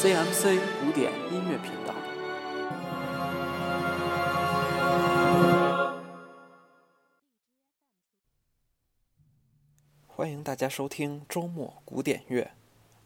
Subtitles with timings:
[0.00, 1.92] CMC 古典音乐频道。
[10.06, 12.48] 欢迎大家收听周末古典乐，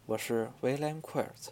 [0.05, 1.47] 我是 William Quart。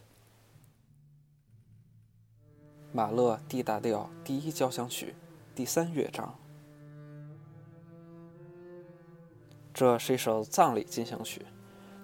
[2.92, 5.16] 马勒 D 大调第一交响曲
[5.56, 6.38] 第三乐章，
[9.74, 11.44] 这是一首葬礼进行曲，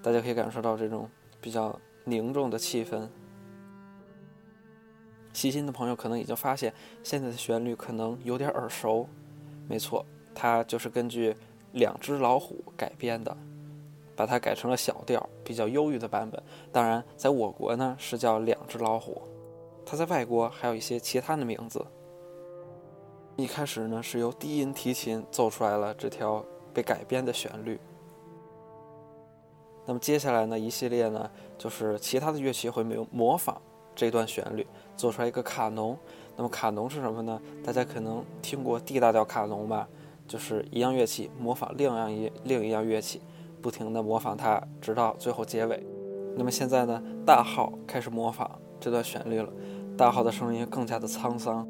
[0.02, 1.08] 大家可以感受到这种
[1.40, 3.08] 比较凝重的气氛。
[5.38, 6.74] 细心的朋友可能已经发现，
[7.04, 9.08] 现在的旋律可能有点耳熟。
[9.70, 11.32] 没错，它就是根据
[11.74, 13.38] 《两只老虎》改编的，
[14.16, 16.42] 把它改成了小调、比较忧郁的版本。
[16.72, 19.22] 当然，在我国呢是叫《两只老虎》，
[19.86, 21.86] 它在外国还有一些其他的名字。
[23.36, 26.44] 一开始呢是由低音提琴奏出来了这条
[26.74, 27.80] 被改编的旋律。
[29.86, 31.30] 那么接下来呢一系列呢
[31.60, 33.62] 就是其他的乐器会模模仿
[33.96, 34.66] 这段旋律。
[34.98, 35.98] 做出来一个卡农，
[36.36, 37.40] 那么卡农是什么呢？
[37.64, 39.88] 大家可能听过 D 大调卡农吧，
[40.28, 43.22] 就是一样乐器模仿另一样一另一样乐器，
[43.62, 45.86] 不停的模仿它，直到最后结尾。
[46.36, 49.50] 那么现在呢，大号开始模仿这段旋律了，
[49.96, 51.68] 大号的声音更加的沧桑，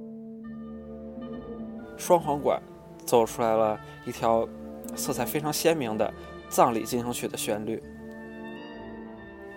[1.98, 2.62] 双簧管
[3.06, 4.48] 奏出来了一条
[4.96, 6.14] 色彩非常鲜明的
[6.50, 7.84] 葬礼进行曲的旋律。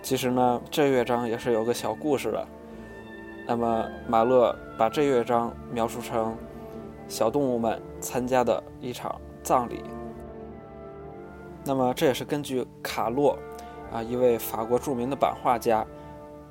[0.03, 2.47] 其实呢，这乐章也是有个小故事的。
[3.47, 6.37] 那么马勒把这乐章描述成
[7.07, 9.83] 小动物们参加的一场葬礼。
[11.63, 13.37] 那么这也是根据卡洛
[13.91, 15.85] 啊一位法国著名的版画家，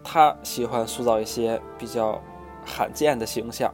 [0.04, 2.20] 他喜欢塑造一些比较
[2.64, 3.72] 罕见的形象，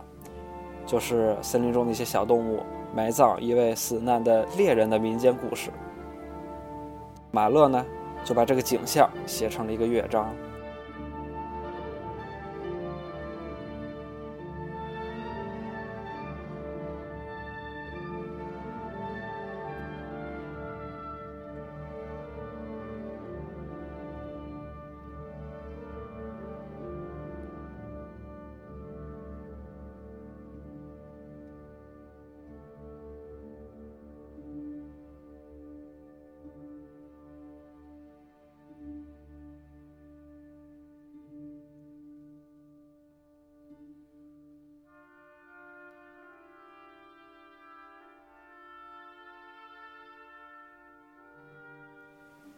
[0.87, 2.62] 就是森林中的一些小动物
[2.94, 5.70] 埋葬一位死难的猎人的民间故事。
[7.33, 7.84] 马勒呢
[8.25, 10.33] 就把这个景象写成了一个乐章。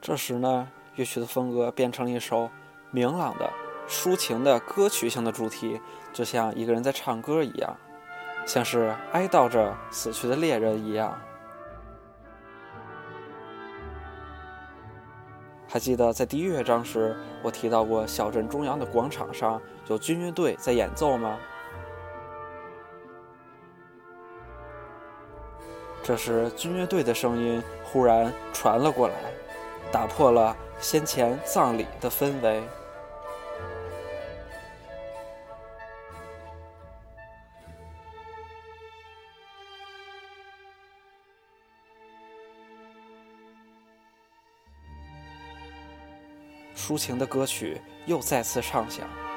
[0.08, 2.48] 这时呢，乐曲的风格变成了一首
[2.91, 3.52] 明朗的、
[3.86, 5.78] 抒情的歌曲性的主题，
[6.14, 7.76] 就像一个人在唱歌一样，
[8.47, 11.14] 像是哀悼着死去的猎人一样。
[15.68, 21.36] 还记得在第一乐章时，我提到过小镇中央的广场上有军乐队在演奏吗？
[26.02, 29.14] 这时，军乐队的声音忽然传了过来。
[29.91, 32.62] 打破了先前葬礼的氛围，
[46.77, 49.28] 抒情的歌曲又再次唱响。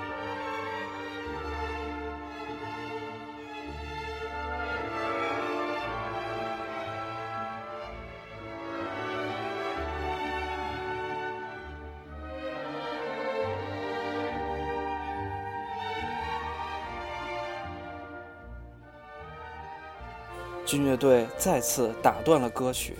[20.71, 22.95] 军乐队再次打断了歌曲。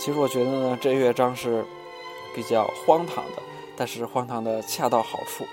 [0.00, 1.64] 其实我觉得呢，这乐章是
[2.34, 3.42] 比较荒唐的，
[3.76, 5.46] 但是荒唐的恰到好处。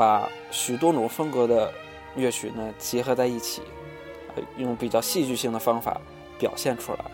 [0.00, 1.70] 把许多种风格的
[2.16, 3.60] 乐曲呢结合在一起，
[4.56, 6.00] 用比较戏剧性的方法
[6.38, 7.04] 表现出来。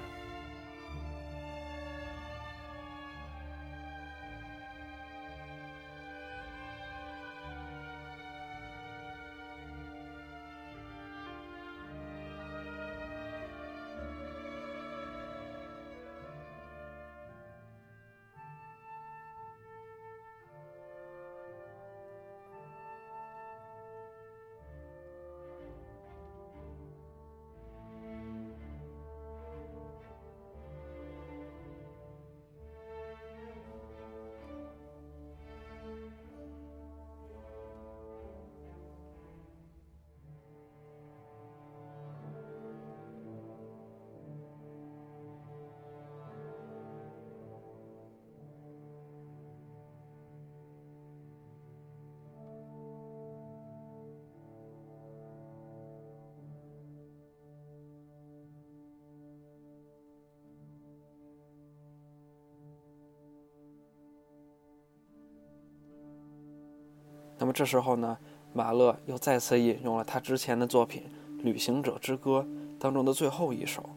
[67.38, 68.16] 那么这时候呢，
[68.52, 71.02] 马勒又再次引用了他之前的作品
[71.42, 72.46] 《旅行者之歌》
[72.78, 73.88] 当中的最后一首。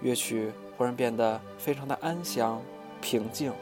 [0.00, 2.60] 乐曲忽然变得非常的安详、
[3.00, 3.52] 平静。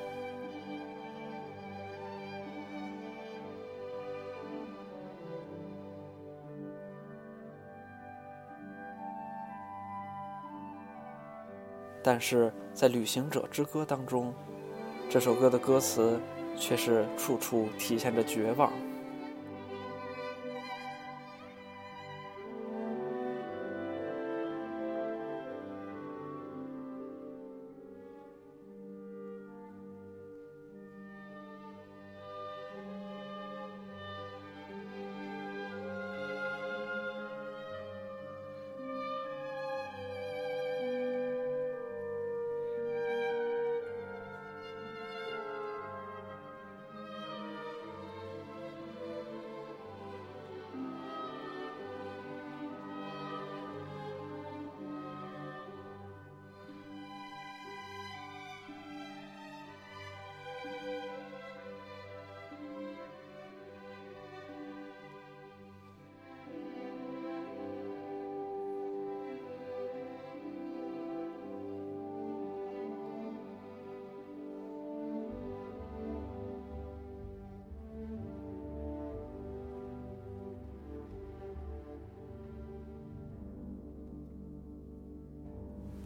[12.03, 14.35] 但是在《旅行者之歌》当中，
[15.09, 16.21] 这首歌的歌词
[16.57, 18.73] 却是处处体现着绝望。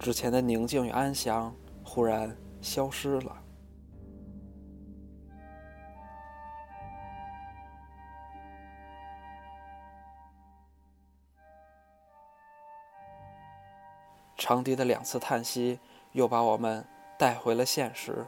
[0.04, 3.42] 之前的宁静与安详忽然消失了。
[14.36, 15.80] 长笛的两次叹息，
[16.12, 16.86] 又把我们
[17.18, 18.26] 带回了现实。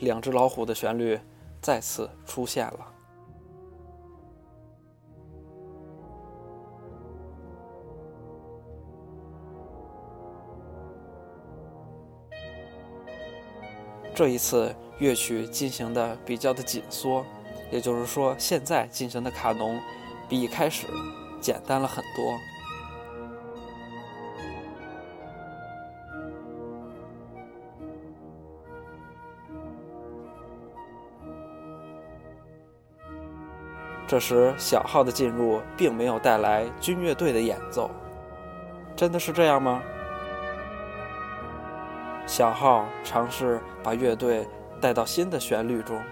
[0.00, 1.18] 两只老虎的旋律
[1.62, 2.95] 再次出现了。
[14.16, 17.22] 这一次乐曲进行的比较的紧缩，
[17.70, 19.78] 也就是说，现在进行的卡农
[20.26, 20.86] 比一开始
[21.38, 22.34] 简单了很多。
[34.06, 37.90] 这时小号的进入并没有带来军乐队的演奏，
[38.96, 39.82] 真的是这样吗？
[42.26, 44.46] 小号尝试把乐队
[44.80, 46.02] 带到新的旋律中，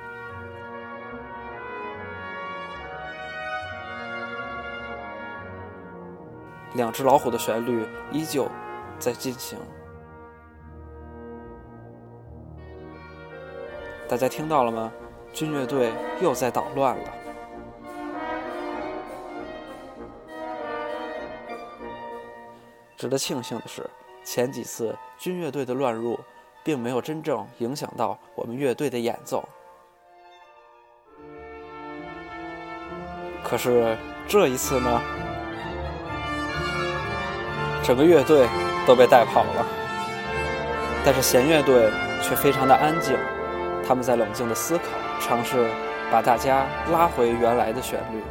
[6.74, 8.48] 两只老虎的旋律依旧
[8.98, 9.58] 在进行。
[14.08, 14.92] 大家听到了吗？
[15.32, 15.92] 军乐队
[16.22, 17.10] 又在捣乱了。
[22.96, 23.90] 值得庆幸的是。
[24.24, 26.18] 前几次军乐队的乱入，
[26.64, 29.46] 并没有真正影响到我们乐队的演奏。
[33.44, 35.00] 可是这一次呢，
[37.82, 38.48] 整个乐队
[38.86, 39.66] 都被带跑了，
[41.04, 41.90] 但是弦乐队
[42.22, 43.14] 却非常的安静，
[43.86, 44.84] 他们在冷静的思考，
[45.20, 45.70] 尝试
[46.10, 48.22] 把大家拉回原来的旋律。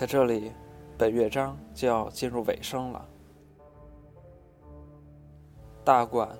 [0.00, 0.50] 在这里，
[0.96, 3.06] 本乐章就要进入尾声了。
[5.84, 6.38] 大管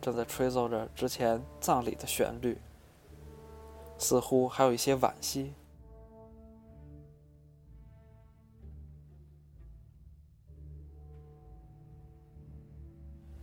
[0.00, 2.56] 正在吹奏着之前葬礼的旋律，
[3.98, 5.54] 似乎还有一些惋惜。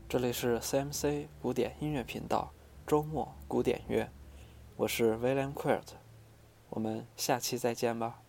[0.08, 2.54] 这里是 CMC 古典音乐频道，
[2.88, 4.10] 周末古典乐，
[4.78, 5.88] 我是 William Quirt，
[6.70, 8.22] 我们下期再见吧。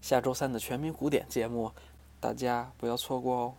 [0.00, 1.70] 下周三的全民古典节目，
[2.20, 3.54] 大家不要错过哦。